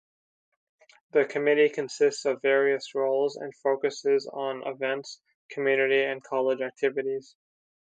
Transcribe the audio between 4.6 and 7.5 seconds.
events, community and college activities.